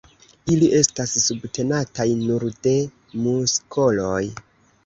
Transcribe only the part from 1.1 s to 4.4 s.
subtenataj nur de muskoloj.